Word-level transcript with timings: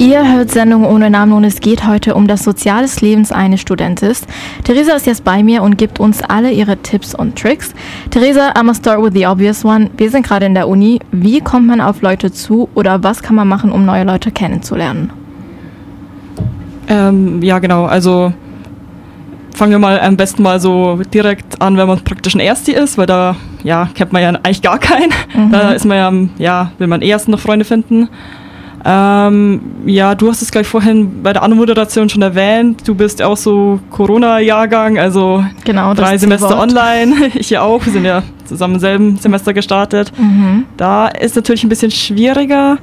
Ihr 0.00 0.32
hört 0.32 0.50
Sendung 0.50 0.86
ohne 0.86 1.10
Namen 1.10 1.34
und 1.34 1.44
es 1.44 1.60
geht 1.60 1.86
heute 1.86 2.14
um 2.14 2.26
das 2.26 2.42
soziales 2.42 3.02
Leben 3.02 3.30
eines 3.32 3.60
Studentes. 3.60 4.22
Theresa 4.64 4.94
ist 4.94 5.06
jetzt 5.06 5.24
bei 5.24 5.42
mir 5.42 5.62
und 5.62 5.76
gibt 5.76 6.00
uns 6.00 6.22
alle 6.22 6.50
ihre 6.50 6.78
Tipps 6.78 7.14
und 7.14 7.38
Tricks. 7.38 7.74
Theresa, 8.08 8.52
I'm 8.52 8.60
gonna 8.60 8.72
start 8.72 9.02
with 9.02 9.12
the 9.12 9.26
obvious 9.26 9.62
one. 9.62 9.90
Wir 9.98 10.10
sind 10.10 10.26
gerade 10.26 10.46
in 10.46 10.54
der 10.54 10.68
Uni. 10.68 11.00
Wie 11.12 11.42
kommt 11.42 11.66
man 11.66 11.82
auf 11.82 12.00
Leute 12.00 12.32
zu 12.32 12.70
oder 12.74 13.02
was 13.04 13.22
kann 13.22 13.36
man 13.36 13.46
machen, 13.46 13.70
um 13.70 13.84
neue 13.84 14.04
Leute 14.04 14.30
kennenzulernen? 14.30 15.12
Ähm, 16.88 17.42
ja, 17.42 17.58
genau. 17.58 17.84
Also 17.84 18.32
fangen 19.54 19.72
wir 19.72 19.78
mal 19.78 20.00
am 20.00 20.16
besten 20.16 20.42
mal 20.42 20.60
so 20.60 20.98
direkt 21.12 21.60
an, 21.60 21.76
wenn 21.76 21.86
man 21.86 22.00
praktisch 22.02 22.34
ein 22.34 22.40
Ersti 22.40 22.72
ist, 22.72 22.96
weil 22.96 23.04
da 23.04 23.36
ja, 23.64 23.90
kennt 23.92 24.14
man 24.14 24.22
ja 24.22 24.30
eigentlich 24.30 24.62
gar 24.62 24.78
keinen. 24.78 25.12
Mhm. 25.34 25.52
Da 25.52 25.72
ist 25.72 25.84
man 25.84 25.98
ja, 25.98 26.10
ja, 26.38 26.72
will 26.78 26.86
man 26.86 27.02
erst 27.02 27.28
noch 27.28 27.38
Freunde 27.38 27.66
finden. 27.66 28.08
Ähm, 28.84 29.60
ja, 29.84 30.14
du 30.14 30.28
hast 30.28 30.40
es 30.42 30.50
gleich 30.50 30.66
vorhin 30.66 31.22
bei 31.22 31.32
der 31.32 31.42
Anmoderation 31.42 32.08
schon 32.08 32.22
erwähnt. 32.22 32.86
Du 32.86 32.94
bist 32.94 33.22
auch 33.22 33.36
so 33.36 33.80
Corona-Jahrgang, 33.90 34.98
also 34.98 35.44
genau, 35.64 35.94
drei 35.94 36.16
Semester 36.18 36.58
online. 36.58 37.30
Ich 37.34 37.50
ja 37.50 37.62
auch. 37.62 37.84
Wir 37.84 37.92
sind 37.92 38.04
ja 38.04 38.22
zusammen 38.44 38.74
im 38.74 38.80
selben 38.80 39.16
Semester 39.16 39.54
gestartet. 39.54 40.12
Mhm. 40.18 40.64
Da 40.76 41.08
ist 41.08 41.36
natürlich 41.36 41.62
ein 41.64 41.68
bisschen 41.68 41.90
schwieriger. 41.90 42.78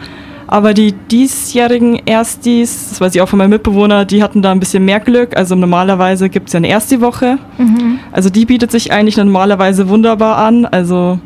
Aber 0.48 0.74
die 0.74 0.94
diesjährigen 0.94 2.02
Erstis, 2.06 2.90
das 2.90 3.02
weiß 3.02 3.16
ich 3.16 3.22
auch 3.22 3.28
von 3.28 3.38
meinem 3.38 3.50
Mitbewohner, 3.50 4.06
die 4.06 4.24
hatten 4.24 4.42
da 4.42 4.52
ein 4.52 4.62
bisschen 4.62 4.86
mehr 4.86 5.02
Glück. 5.02 5.36
Also 5.36 5.56
normalerweise 5.56 6.30
gibt 6.30 6.48
es 6.48 6.54
ja 6.54 6.60
eine 6.60 6.70
Ersti-Woche. 6.70 7.38
Mhm. 7.58 8.00
Also 8.14 8.30
die 8.30 8.46
bietet 8.46 8.72
sich 8.72 8.94
eigentlich 8.94 9.18
normalerweise 9.18 9.90
wunderbar 9.90 10.38
an. 10.38 10.66
Also 10.66 11.20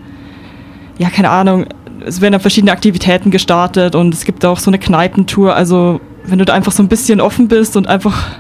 ja, 0.97 1.09
keine 1.09 1.29
Ahnung, 1.29 1.65
es 2.05 2.21
werden 2.21 2.33
dann 2.33 2.41
verschiedene 2.41 2.71
Aktivitäten 2.71 3.31
gestartet 3.31 3.95
und 3.95 4.13
es 4.13 4.25
gibt 4.25 4.45
auch 4.45 4.59
so 4.59 4.69
eine 4.69 4.79
Kneipentour. 4.79 5.55
Also 5.55 6.01
wenn 6.25 6.39
du 6.39 6.45
da 6.45 6.53
einfach 6.53 6.71
so 6.71 6.83
ein 6.83 6.87
bisschen 6.87 7.21
offen 7.21 7.47
bist 7.47 7.77
und 7.77 7.87
einfach, 7.87 8.37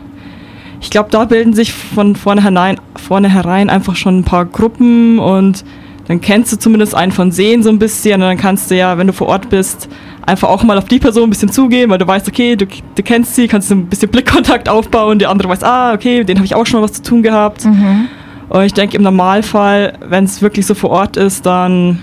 ich 0.79 0.89
glaube, 0.89 1.09
da 1.11 1.25
bilden 1.25 1.53
sich 1.53 1.73
von 1.73 2.15
vornherein, 2.15 2.79
vornherein 2.95 3.69
einfach 3.69 3.95
schon 3.95 4.19
ein 4.19 4.23
paar 4.23 4.45
Gruppen 4.45 5.19
und 5.19 5.63
dann 6.07 6.19
kennst 6.19 6.51
du 6.51 6.59
zumindest 6.59 6.95
einen 6.95 7.11
von 7.11 7.31
Sehen 7.31 7.63
so 7.63 7.69
ein 7.69 7.79
bisschen 7.79 8.15
und 8.15 8.21
dann 8.21 8.37
kannst 8.37 8.69
du 8.71 8.75
ja, 8.75 8.97
wenn 8.97 9.07
du 9.07 9.13
vor 9.13 9.27
Ort 9.27 9.49
bist, 9.49 9.87
einfach 10.25 10.49
auch 10.49 10.63
mal 10.63 10.77
auf 10.77 10.85
die 10.85 10.99
Person 10.99 11.25
ein 11.25 11.29
bisschen 11.29 11.51
zugehen, 11.51 11.89
weil 11.89 11.99
du 11.99 12.07
weißt, 12.07 12.27
okay, 12.27 12.55
du, 12.55 12.65
du 12.65 13.03
kennst 13.03 13.35
sie, 13.35 13.47
kannst 13.47 13.69
du 13.71 13.75
ein 13.75 13.85
bisschen 13.87 14.09
Blickkontakt 14.09 14.67
aufbauen, 14.67 15.19
der 15.19 15.29
andere 15.29 15.49
weiß, 15.49 15.63
ah, 15.63 15.93
okay, 15.93 16.23
denen 16.23 16.39
habe 16.39 16.45
ich 16.45 16.55
auch 16.55 16.65
schon 16.65 16.79
mal 16.79 16.83
was 16.83 16.93
zu 16.93 17.03
tun 17.03 17.23
gehabt. 17.23 17.65
Mhm. 17.65 18.07
Und 18.49 18.63
ich 18.63 18.73
denke, 18.73 18.97
im 18.97 19.03
Normalfall, 19.03 19.93
wenn 20.05 20.25
es 20.25 20.41
wirklich 20.41 20.65
so 20.65 20.73
vor 20.73 20.89
Ort 20.89 21.15
ist, 21.15 21.45
dann 21.45 21.99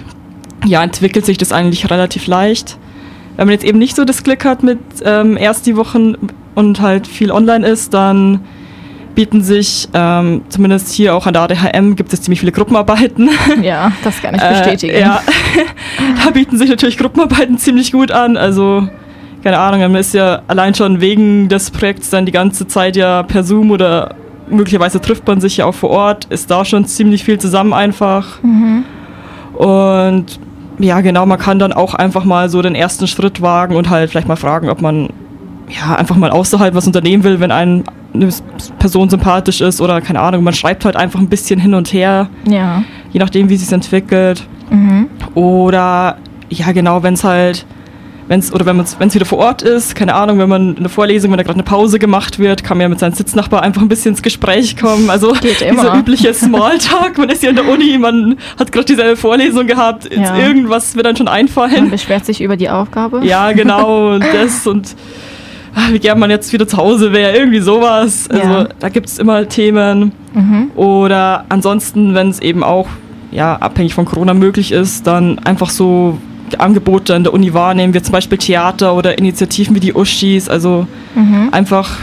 ja, 0.65 0.83
entwickelt 0.83 1.25
sich 1.25 1.39
das 1.39 1.53
eigentlich 1.53 1.91
relativ 1.91 2.27
leicht. 2.27 2.79
Wenn 3.37 3.47
man 3.47 3.53
jetzt 3.53 3.65
eben 3.65 3.79
nicht 3.79 3.95
so 3.95 4.05
das 4.05 4.25
Glück 4.25 4.45
hat 4.45 4.63
mit 4.63 4.79
ähm, 5.05 5.37
erst 5.37 5.67
die 5.67 5.77
Wochen 5.77 6.15
und 6.55 6.81
halt 6.81 7.07
viel 7.07 7.31
online 7.31 7.67
ist, 7.67 7.95
dann 7.95 8.41
bieten 9.15 9.43
sich, 9.43 9.89
ähm, 9.95 10.43
zumindest 10.49 10.93
hier 10.93 11.15
auch 11.15 11.27
an 11.27 11.33
der 11.33 11.43
ADHM, 11.43 11.97
gibt 11.97 12.13
es 12.13 12.23
ziemlich 12.23 12.39
viele 12.39 12.53
Gruppenarbeiten. 12.53 13.29
Ja, 13.63 13.91
das 14.05 14.23
kann 14.23 14.35
ich 14.35 14.41
bestätigen. 14.41 14.95
Äh, 14.95 15.01
ja, 15.01 15.21
da 16.25 16.31
bieten 16.31 16.57
sich 16.57 16.71
natürlich 16.71 16.99
Gruppenarbeiten 16.99 17.59
ziemlich 17.59 17.91
gut 17.91 18.13
an. 18.13 18.37
Also, 18.37 18.89
keine 19.43 19.59
Ahnung, 19.59 19.81
man 19.81 19.97
ist 19.97 20.15
ja 20.15 20.43
allein 20.47 20.75
schon 20.75 21.01
wegen 21.01 21.49
des 21.49 21.73
Projekts 21.73 22.11
dann 22.11 22.27
die 22.27 22.33
ganze 22.33 22.69
Zeit 22.69 22.95
ja 22.95 23.25
per 23.25 23.43
Zoom 23.43 23.73
oder 23.73 24.15
möglicherweise 24.49 25.01
trifft 25.01 25.27
man 25.27 25.41
sich 25.41 25.57
ja 25.57 25.65
auch 25.65 25.75
vor 25.75 25.91
Ort, 25.91 26.27
ist 26.27 26.51
da 26.51 26.65
schon 26.65 26.85
ziemlich 26.85 27.25
viel 27.25 27.39
zusammen 27.39 27.73
einfach. 27.73 28.41
Mhm. 28.43 28.85
Und 29.55 30.39
ja, 30.79 31.01
genau, 31.01 31.27
man 31.27 31.39
kann 31.39 31.59
dann 31.59 31.73
auch 31.73 31.95
einfach 31.95 32.25
mal 32.25 32.49
so 32.49 32.63
den 32.63 32.75
ersten 32.75 33.07
Schritt 33.07 33.43
wagen 33.43 33.77
und 33.77 33.91
halt 33.91 34.11
vielleicht 34.11 34.29
mal 34.29 34.37
fragen, 34.37 34.69
ob 34.69 34.81
man 34.81 35.09
ja 35.69 35.97
einfach 35.97 36.17
mal 36.17 36.31
außerhalb 36.31 36.75
was 36.75 36.87
unternehmen 36.87 37.25
will, 37.25 37.41
wenn 37.41 37.51
einem 37.51 37.85
eine 38.15 38.31
Person 38.79 39.11
sympathisch 39.11 39.61
ist 39.61 39.81
oder 39.81 40.01
keine 40.01 40.21
Ahnung, 40.21 40.43
man 40.43 40.55
schreibt 40.55 40.85
halt 40.85 40.97
einfach 40.97 41.21
ein 41.21 41.29
bisschen 41.29 41.61
hin 41.61 41.75
und 41.75 41.93
her. 41.93 42.29
Ja. 42.49 42.83
Je 43.13 43.21
nachdem, 43.21 43.49
wie 43.49 43.55
es 43.55 43.61
sich 43.61 43.73
entwickelt. 43.73 44.47
Mhm. 44.71 45.09
Oder 45.35 46.17
ja, 46.49 46.73
genau, 46.73 47.03
wenn 47.03 47.15
es 47.15 47.25
halt 47.25 47.67
wenn 48.29 48.41
es 48.41 48.53
oder 48.53 48.67
wenn 48.67 48.79
es 48.81 49.15
wieder 49.15 49.25
vor 49.25 49.39
Ort 49.39 49.63
ist, 49.63 49.95
keine 49.95 50.15
Ahnung, 50.15 50.39
wenn 50.39 50.49
man 50.49 50.77
eine 50.77 50.89
Vorlesung, 50.89 51.31
wenn 51.31 51.39
da 51.39 51.43
gerade 51.43 51.57
eine 51.57 51.63
Pause 51.63 51.99
gemacht 51.99 52.39
wird, 52.39 52.63
kann 52.63 52.77
man 52.77 52.83
ja 52.83 52.89
mit 52.91 52.99
seinem 52.99 53.15
Sitznachbar 53.15 53.63
einfach 53.63 53.81
ein 53.81 53.89
bisschen 53.89 54.13
ins 54.13 54.23
Gespräch 54.23 54.77
kommen. 54.77 55.09
Also 55.11 55.35
dieser 55.35 55.97
übliche 55.97 56.35
Smalltalk, 56.35 57.17
man 57.19 57.31
ist 57.31 57.43
ja 57.43 57.51
in 57.51 57.57
der 57.57 57.67
Uni, 57.67 57.97
man 57.99 58.37
hat 58.59 58.71
gerade 58.71 58.85
dieselbe 58.85 59.17
Vorlesung 59.17 59.67
gehabt, 59.67 60.15
ja. 60.15 60.37
irgendwas 60.37 60.95
wird 60.95 61.07
dann 61.07 61.17
schon 61.17 61.29
einfallen. 61.29 61.75
Man 61.75 61.91
beschwert 61.91 62.27
sich 62.27 62.43
über 62.43 62.57
die 62.57 62.69
Aufgabe. 62.69 63.21
Ja, 63.25 63.53
genau, 63.53 64.15
und 64.15 64.25
das 64.33 64.67
und 64.67 64.95
ach, 65.75 65.93
wie 65.93 65.99
gern 65.99 66.19
man 66.19 66.31
jetzt 66.31 66.53
wieder 66.53 66.69
zu 66.69 66.77
Hause 66.77 67.13
wäre, 67.13 67.37
irgendwie 67.37 67.61
sowas. 67.61 68.29
Also 68.29 68.49
ja. 68.49 68.69
da 68.79 68.89
gibt 68.91 69.09
es 69.09 69.19
immer 69.19 69.49
Themen. 69.49 70.13
Mhm. 70.35 70.71
Oder 70.77 71.47
ansonsten, 71.49 72.15
wenn 72.15 72.29
es 72.29 72.41
eben 72.41 72.63
auch 72.63 72.89
ja, 73.31 73.57
abhängig 73.57 73.95
von 73.95 74.05
Corona 74.05 74.35
möglich 74.35 74.73
ist, 74.73 75.07
dann 75.07 75.39
einfach 75.41 75.71
so 75.71 76.19
Angebote 76.57 77.15
an 77.15 77.25
der 77.25 77.33
Uni 77.33 77.55
wahrnehmen, 77.55 77.95
wie 77.95 78.03
zum 78.03 78.13
Beispiel 78.13 78.39
Theater 78.39 78.95
oder 78.95 79.19
Initiativen 79.19 79.75
wie 79.75 79.81
die 79.81 79.95
Uschis, 79.95 80.49
also 80.49 80.87
mhm. 81.15 81.49
einfach 81.53 81.99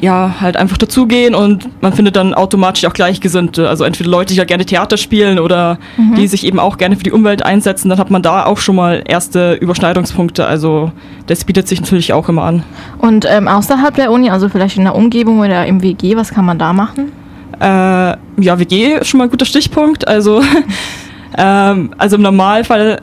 ja, 0.00 0.34
halt 0.40 0.56
einfach 0.56 0.76
dazugehen 0.76 1.34
und 1.34 1.68
man 1.82 1.92
findet 1.92 2.16
dann 2.16 2.34
automatisch 2.34 2.84
auch 2.84 2.92
Gleichgesinnte. 2.92 3.68
Also 3.68 3.84
entweder 3.84 4.10
Leute, 4.10 4.34
die 4.34 4.38
ja 4.38 4.44
gerne 4.44 4.66
Theater 4.66 4.96
spielen 4.96 5.38
oder 5.38 5.78
mhm. 5.96 6.16
die 6.16 6.26
sich 6.26 6.44
eben 6.44 6.58
auch 6.58 6.78
gerne 6.78 6.96
für 6.96 7.02
die 7.02 7.12
Umwelt 7.12 7.44
einsetzen, 7.44 7.88
dann 7.88 7.98
hat 7.98 8.10
man 8.10 8.22
da 8.22 8.44
auch 8.44 8.58
schon 8.58 8.76
mal 8.76 9.02
erste 9.06 9.54
Überschneidungspunkte. 9.54 10.46
Also 10.46 10.92
das 11.26 11.44
bietet 11.44 11.68
sich 11.68 11.80
natürlich 11.80 12.12
auch 12.12 12.28
immer 12.28 12.42
an. 12.42 12.64
Und 12.98 13.26
ähm, 13.28 13.48
außerhalb 13.48 13.94
der 13.94 14.10
Uni, 14.10 14.30
also 14.30 14.48
vielleicht 14.48 14.76
in 14.76 14.84
der 14.84 14.94
Umgebung 14.94 15.40
oder 15.40 15.64
im 15.66 15.82
WG, 15.82 16.16
was 16.16 16.30
kann 16.30 16.44
man 16.44 16.58
da 16.58 16.72
machen? 16.72 17.12
Äh, 17.60 17.64
ja, 17.64 18.58
WG 18.58 18.96
ist 18.96 19.08
schon 19.08 19.18
mal 19.18 19.24
ein 19.24 19.30
guter 19.30 19.46
Stichpunkt. 19.46 20.06
Also, 20.08 20.42
ähm, 21.38 21.90
also 21.98 22.16
im 22.16 22.22
Normalfall 22.22 23.00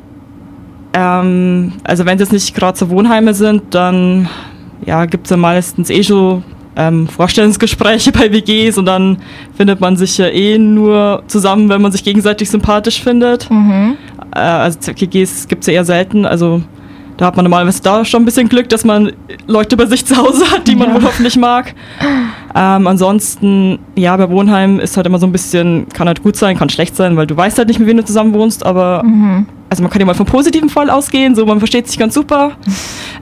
ähm, 0.93 1.73
also 1.83 2.05
wenn 2.05 2.15
es 2.15 2.21
jetzt 2.21 2.33
nicht 2.33 2.55
gerade 2.55 2.77
so 2.77 2.89
Wohnheime 2.89 3.33
sind, 3.33 3.63
dann 3.73 4.27
ja, 4.85 5.05
gibt 5.05 5.25
es 5.27 5.31
ja 5.31 5.37
meistens 5.37 5.89
eh 5.89 6.03
schon 6.03 6.43
ähm, 6.75 7.07
Vorstellungsgespräche 7.07 8.11
bei 8.13 8.31
WGs 8.31 8.77
und 8.77 8.85
dann 8.85 9.17
findet 9.55 9.79
man 9.79 9.97
sich 9.97 10.17
ja 10.17 10.27
eh 10.27 10.57
nur 10.57 11.23
zusammen, 11.27 11.69
wenn 11.69 11.81
man 11.81 11.91
sich 11.91 12.03
gegenseitig 12.03 12.49
sympathisch 12.49 13.01
findet. 13.01 13.49
Mhm. 13.49 13.97
Äh, 14.33 14.39
also 14.39 14.79
WGs 14.79 15.47
gibt 15.47 15.63
es 15.63 15.67
ja 15.67 15.73
eher 15.73 15.85
selten, 15.85 16.25
also 16.25 16.61
da 17.17 17.27
hat 17.27 17.35
man 17.35 17.45
normalerweise 17.45 17.83
da 17.83 18.03
schon 18.03 18.23
ein 18.23 18.25
bisschen 18.25 18.49
Glück, 18.49 18.67
dass 18.69 18.83
man 18.83 19.11
Leute 19.45 19.77
bei 19.77 19.85
sich 19.85 20.03
zu 20.03 20.17
Hause 20.17 20.49
hat, 20.49 20.67
die 20.67 20.75
man 20.75 20.89
ja. 20.89 20.95
wohl 20.95 21.03
hoffentlich 21.03 21.37
mag. 21.37 21.75
Ähm, 22.55 22.87
ansonsten, 22.87 23.77
ja, 23.95 24.17
bei 24.17 24.27
Wohnheim 24.29 24.79
ist 24.79 24.97
halt 24.97 25.05
immer 25.05 25.19
so 25.19 25.27
ein 25.27 25.31
bisschen, 25.31 25.87
kann 25.89 26.07
halt 26.07 26.23
gut 26.23 26.35
sein, 26.35 26.57
kann 26.57 26.69
schlecht 26.69 26.95
sein, 26.95 27.17
weil 27.17 27.27
du 27.27 27.37
weißt 27.37 27.59
halt 27.59 27.67
nicht, 27.67 27.79
mit 27.79 27.87
wem 27.87 27.97
du 27.97 28.05
zusammen 28.05 28.33
wohnst, 28.33 28.65
aber 28.65 29.03
mhm. 29.03 29.45
Also 29.71 29.83
man 29.83 29.89
kann 29.89 30.01
ja 30.01 30.05
mal 30.05 30.13
vom 30.13 30.25
positiven 30.25 30.67
Fall 30.67 30.89
ausgehen, 30.89 31.33
so 31.33 31.45
man 31.45 31.59
versteht 31.59 31.87
sich 31.87 31.97
ganz 31.97 32.13
super. 32.13 32.51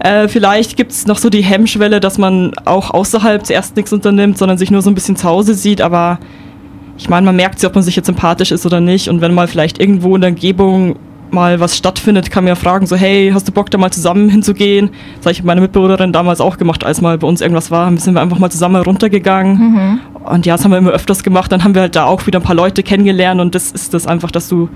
Äh, 0.02 0.30
vielleicht 0.30 0.78
gibt 0.78 0.94
es 0.94 1.08
noch 1.08 1.18
so 1.18 1.30
die 1.30 1.42
Hemmschwelle, 1.44 2.00
dass 2.00 2.18
man 2.18 2.54
auch 2.64 2.92
außerhalb 2.92 3.46
zuerst 3.46 3.76
nichts 3.76 3.92
unternimmt, 3.92 4.38
sondern 4.38 4.58
sich 4.58 4.72
nur 4.72 4.82
so 4.82 4.90
ein 4.90 4.96
bisschen 4.96 5.18
zu 5.18 5.28
Hause 5.28 5.56
sieht, 5.56 5.82
aber 5.82 6.20
ich 6.98 7.10
meine, 7.10 7.26
man 7.26 7.36
merkt 7.36 7.60
sich, 7.60 7.68
ob 7.68 7.76
man 7.76 7.84
sich 7.84 7.98
jetzt 7.98 8.06
sympathisch 8.06 8.54
ist 8.54 8.66
oder 8.66 8.80
nicht. 8.80 9.10
Und 9.10 9.20
wenn 9.20 9.34
mal 9.34 9.50
vielleicht 9.50 9.78
irgendwo 9.78 10.16
in 10.16 10.22
der 10.22 10.30
Umgebung 10.30 10.96
mal 11.32 11.60
was 11.60 11.76
stattfindet, 11.76 12.32
kann 12.32 12.46
man 12.46 12.50
ja 12.50 12.56
fragen, 12.56 12.88
so, 12.88 12.96
hey, 12.96 13.32
hast 13.34 13.46
du 13.50 13.52
Bock, 13.52 13.70
da 13.72 13.78
mal 13.78 13.92
zusammen 13.92 14.30
hinzugehen? 14.30 14.92
Das 15.18 15.26
habe 15.26 15.32
ich 15.34 15.40
mit 15.40 15.48
meiner 15.48 15.60
Mitbewohnerin 15.60 16.14
damals 16.14 16.40
auch 16.40 16.58
gemacht, 16.58 16.86
als 16.86 17.02
mal 17.02 17.18
bei 17.18 17.28
uns 17.28 17.42
irgendwas 17.42 17.72
war. 17.72 17.92
sind 17.98 18.14
wir 18.14 18.22
einfach 18.22 18.40
mal 18.40 18.50
zusammen 18.50 18.82
runtergegangen. 18.82 19.58
Mhm. 19.58 20.00
Und 20.24 20.46
ja, 20.46 20.56
das 20.56 20.64
haben 20.64 20.72
wir 20.72 20.78
immer 20.78 20.92
öfters 20.92 21.24
gemacht. 21.24 21.52
Dann 21.52 21.66
haben 21.66 21.76
wir 21.76 21.82
halt 21.82 21.98
da 21.98 22.06
auch 22.06 22.26
wieder 22.26 22.40
ein 22.40 22.44
paar 22.44 22.56
Leute 22.56 22.84
kennengelernt 22.84 23.42
und 23.42 23.54
das 23.54 23.70
ist 23.74 23.94
das 23.94 24.08
einfach, 24.08 24.32
dass 24.32 24.48
du 24.48 24.70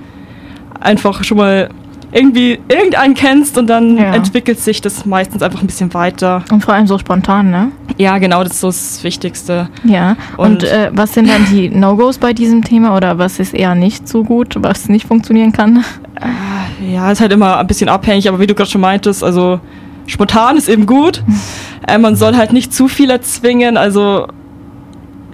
einfach 0.79 1.23
schon 1.23 1.38
mal 1.38 1.69
irgendwie 2.13 2.59
irgendeinen 2.67 3.16
kennst 3.16 3.57
und 3.57 3.67
dann 3.67 3.97
ja. 3.97 4.13
entwickelt 4.13 4.59
sich 4.59 4.81
das 4.81 5.06
meistens 5.06 5.41
einfach 5.41 5.61
ein 5.61 5.67
bisschen 5.67 5.94
weiter. 5.94 6.44
Und 6.51 6.63
vor 6.63 6.73
allem 6.75 6.85
so 6.85 6.97
spontan, 6.99 7.49
ne? 7.49 7.72
Ja, 7.97 8.20
genau, 8.20 8.43
das 8.43 8.53
ist 8.53 8.59
so 8.61 8.67
das 8.67 9.03
Wichtigste. 9.03 9.67
Ja. 9.84 10.16
Und, 10.37 10.47
und 10.47 10.64
äh, 10.64 10.91
was 10.93 11.14
sind 11.14 11.28
dann 11.28 11.46
die 11.52 11.70
No-Gos 11.70 12.20
bei 12.20 12.34
diesem 12.34 12.64
Thema 12.64 12.96
oder 12.96 13.17
was 13.17 13.40
ist 13.40 13.53
eher 13.53 13.73
nicht 13.73 14.08
so 14.08 14.23
gut, 14.23 14.55
was 14.59 14.90
nicht 14.90 15.08
funktionieren 15.08 15.52
kann? 15.52 15.84
Äh, 16.22 16.93
ja, 16.93 17.11
ist 17.11 17.20
halt 17.20 17.34
immer 17.34 17.58
ein 17.58 17.67
bisschen 17.67 17.90
abhängig, 17.90 18.29
aber 18.29 18.40
wie 18.40 18.47
du 18.47 18.53
gerade 18.53 18.70
schon 18.70 18.81
meintest, 18.81 19.23
also 19.23 19.59
spontan 20.05 20.58
ist 20.58 20.70
eben 20.70 20.85
gut. 20.85 21.23
äh, 21.87 21.97
man 21.97 22.16
soll 22.16 22.35
halt 22.35 22.53
nicht 22.53 22.73
zu 22.73 22.87
viel 22.87 23.09
erzwingen, 23.09 23.75
also 23.75 24.28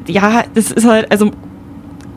ja, 0.07 0.43
das 0.55 0.71
ist 0.71 0.85
halt, 0.85 1.11
also 1.11 1.31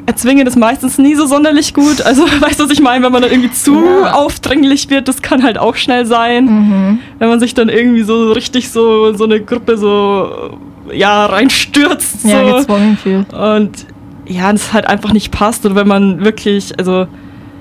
erzwingen 0.06 0.46
ist 0.46 0.56
meistens 0.56 0.98
nie 0.98 1.14
so 1.14 1.26
sonderlich 1.26 1.74
gut. 1.74 2.02
Also 2.02 2.22
weißt 2.40 2.60
du, 2.60 2.64
was 2.64 2.70
ich 2.70 2.80
meine? 2.80 3.04
Wenn 3.04 3.12
man 3.12 3.22
dann 3.22 3.30
irgendwie 3.30 3.52
zu 3.52 3.74
ja. 3.74 4.12
aufdringlich 4.12 4.90
wird, 4.90 5.08
das 5.08 5.22
kann 5.22 5.42
halt 5.42 5.58
auch 5.58 5.76
schnell 5.76 6.06
sein. 6.06 6.44
Mhm. 6.44 6.98
Wenn 7.18 7.28
man 7.28 7.40
sich 7.40 7.54
dann 7.54 7.68
irgendwie 7.68 8.02
so 8.02 8.32
richtig 8.32 8.70
so 8.70 9.14
so 9.14 9.24
eine 9.24 9.40
Gruppe 9.40 9.76
so 9.76 10.58
ja 10.92 11.26
reinstürzt. 11.26 12.24
Ja, 12.24 12.58
gezwungen 12.58 12.96
fühlt. 12.96 13.32
Und 13.32 13.86
ja, 14.26 14.52
das 14.52 14.72
halt 14.72 14.86
einfach 14.86 15.12
nicht 15.12 15.30
passt. 15.30 15.64
Oder 15.66 15.74
wenn 15.74 15.88
man 15.88 16.24
wirklich, 16.24 16.78
also 16.78 17.06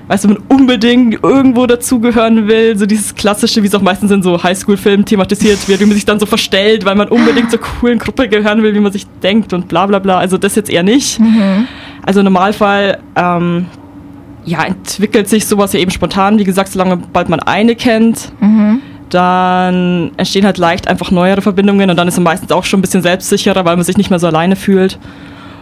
weißt 0.08 0.24
du, 0.24 0.28
man 0.28 0.38
unbedingt 0.48 1.22
irgendwo 1.22 1.66
dazugehören 1.66 2.48
will. 2.48 2.76
So 2.76 2.86
dieses 2.86 3.14
klassische, 3.14 3.62
wie 3.62 3.66
es 3.66 3.74
auch 3.74 3.82
meistens 3.82 4.10
in 4.10 4.22
so 4.22 4.42
Highschool-Filmen 4.42 5.04
thematisiert 5.04 5.68
wird, 5.68 5.80
wie 5.80 5.86
man 5.86 5.94
sich 5.94 6.04
dann 6.04 6.20
so 6.20 6.26
verstellt, 6.26 6.84
weil 6.84 6.94
man 6.94 7.08
unbedingt 7.08 7.50
zur 7.50 7.60
coolen 7.60 7.98
Gruppe 7.98 8.28
gehören 8.28 8.62
will, 8.62 8.74
wie 8.74 8.80
man 8.80 8.92
sich 8.92 9.06
denkt 9.22 9.52
und 9.52 9.68
bla 9.68 9.86
bla 9.86 9.98
bla. 9.98 10.18
Also 10.18 10.38
das 10.38 10.54
jetzt 10.54 10.70
eher 10.70 10.82
nicht. 10.82 11.18
Mhm. 11.18 11.66
Also 12.04 12.20
im 12.20 12.24
Normalfall 12.24 12.98
ähm, 13.16 13.66
ja, 14.44 14.64
entwickelt 14.64 15.28
sich 15.28 15.46
sowas 15.46 15.72
ja 15.72 15.80
eben 15.80 15.90
spontan, 15.90 16.38
wie 16.38 16.44
gesagt, 16.44 16.70
solange 16.70 16.96
bald 16.96 17.28
man 17.28 17.40
eine 17.40 17.76
kennt. 17.76 18.32
Mhm 18.40 18.82
dann 19.12 20.12
entstehen 20.16 20.46
halt 20.46 20.56
leicht 20.56 20.88
einfach 20.88 21.10
neuere 21.10 21.42
Verbindungen 21.42 21.90
und 21.90 21.96
dann 21.96 22.08
ist 22.08 22.16
man 22.16 22.24
meistens 22.24 22.50
auch 22.50 22.64
schon 22.64 22.78
ein 22.78 22.82
bisschen 22.82 23.02
selbstsicherer, 23.02 23.64
weil 23.66 23.76
man 23.76 23.84
sich 23.84 23.98
nicht 23.98 24.08
mehr 24.08 24.18
so 24.18 24.26
alleine 24.26 24.56
fühlt. 24.56 24.98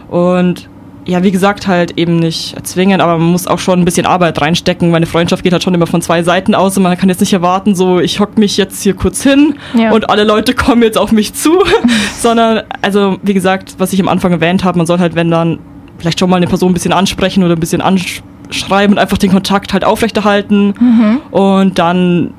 Und 0.09 0.69
ja, 1.05 1.23
wie 1.23 1.31
gesagt, 1.31 1.67
halt 1.67 1.97
eben 1.97 2.17
nicht 2.17 2.55
erzwingen, 2.55 3.01
aber 3.01 3.17
man 3.17 3.31
muss 3.31 3.47
auch 3.47 3.59
schon 3.59 3.79
ein 3.79 3.85
bisschen 3.85 4.05
Arbeit 4.05 4.39
reinstecken. 4.39 4.91
Meine 4.91 5.05
Freundschaft 5.05 5.43
geht 5.43 5.51
halt 5.51 5.63
schon 5.63 5.73
immer 5.73 5.87
von 5.87 6.01
zwei 6.01 6.23
Seiten 6.23 6.55
aus 6.55 6.77
und 6.77 6.83
man 6.83 6.95
kann 6.97 7.09
jetzt 7.09 7.19
nicht 7.19 7.33
erwarten, 7.33 7.75
so 7.75 7.99
ich 7.99 8.19
hock 8.19 8.37
mich 8.37 8.55
jetzt 8.55 8.83
hier 8.83 8.93
kurz 8.93 9.23
hin 9.23 9.55
ja. 9.73 9.91
und 9.91 10.09
alle 10.09 10.23
Leute 10.23 10.53
kommen 10.53 10.83
jetzt 10.83 10.97
auf 10.97 11.11
mich 11.11 11.33
zu, 11.33 11.63
sondern 12.19 12.61
also 12.81 13.17
wie 13.23 13.33
gesagt, 13.33 13.75
was 13.79 13.91
ich 13.91 13.99
am 13.99 14.07
Anfang 14.07 14.31
erwähnt 14.31 14.63
habe, 14.63 14.77
man 14.77 14.87
soll 14.87 14.99
halt, 14.99 15.15
wenn 15.15 15.29
dann 15.29 15.59
vielleicht 16.01 16.19
schon 16.19 16.29
mal 16.29 16.37
eine 16.37 16.47
Person 16.47 16.71
ein 16.71 16.73
bisschen 16.73 16.93
ansprechen 16.93 17.43
oder 17.43 17.55
ein 17.55 17.59
bisschen 17.59 17.81
anschreiben 17.81 18.95
und 18.95 18.99
einfach 18.99 19.19
den 19.19 19.31
Kontakt 19.31 19.71
halt 19.71 19.85
aufrechterhalten 19.85 20.73
mhm. 20.79 21.21
und 21.29 21.77
dann 21.77 22.33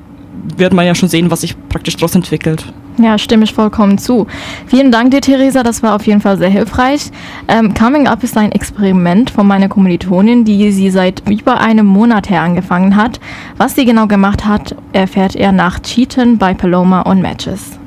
wird 0.57 0.73
man 0.73 0.85
ja 0.85 0.93
schon 0.93 1.07
sehen, 1.07 1.31
was 1.31 1.41
sich 1.41 1.55
praktisch 1.69 1.95
daraus 1.95 2.13
entwickelt. 2.15 2.65
Ja, 2.97 3.17
stimme 3.17 3.45
ich 3.45 3.53
vollkommen 3.53 3.97
zu. 3.97 4.27
Vielen 4.67 4.91
Dank 4.91 5.11
dir, 5.11 5.21
Theresa, 5.21 5.63
das 5.63 5.81
war 5.81 5.95
auf 5.95 6.05
jeden 6.05 6.21
Fall 6.21 6.37
sehr 6.37 6.49
hilfreich. 6.49 7.09
Ähm, 7.47 7.73
Coming 7.73 8.07
Up 8.07 8.23
ist 8.23 8.37
ein 8.37 8.51
Experiment 8.51 9.31
von 9.31 9.47
meiner 9.47 9.69
Kommilitonin, 9.69 10.45
die 10.45 10.71
sie 10.71 10.91
seit 10.91 11.27
über 11.27 11.59
einem 11.59 11.87
Monat 11.87 12.29
her 12.29 12.41
angefangen 12.41 12.95
hat. 12.95 13.19
Was 13.57 13.75
sie 13.75 13.85
genau 13.85 14.07
gemacht 14.07 14.45
hat, 14.45 14.75
erfährt 14.91 15.35
er 15.35 15.51
nach 15.51 15.79
Cheaten 15.79 16.37
bei 16.37 16.53
Paloma 16.53 17.01
und 17.01 17.21
Matches. 17.21 17.79